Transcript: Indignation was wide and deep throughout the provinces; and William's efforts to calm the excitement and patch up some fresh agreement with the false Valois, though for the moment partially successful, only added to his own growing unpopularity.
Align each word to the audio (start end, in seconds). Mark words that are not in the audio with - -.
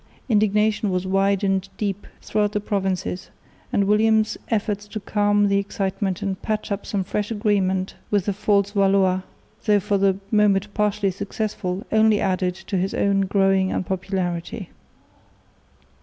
Indignation 0.27 0.89
was 0.89 1.05
wide 1.05 1.43
and 1.43 1.69
deep 1.77 2.07
throughout 2.23 2.53
the 2.53 2.59
provinces; 2.59 3.29
and 3.71 3.83
William's 3.83 4.35
efforts 4.47 4.87
to 4.87 4.99
calm 4.99 5.47
the 5.47 5.59
excitement 5.59 6.23
and 6.23 6.41
patch 6.41 6.71
up 6.71 6.87
some 6.87 7.03
fresh 7.03 7.29
agreement 7.29 7.93
with 8.09 8.25
the 8.25 8.33
false 8.33 8.71
Valois, 8.71 9.21
though 9.65 9.79
for 9.79 9.99
the 9.99 10.17
moment 10.31 10.73
partially 10.73 11.11
successful, 11.11 11.85
only 11.91 12.19
added 12.19 12.55
to 12.55 12.77
his 12.77 12.95
own 12.95 13.27
growing 13.27 13.71
unpopularity. 13.71 14.71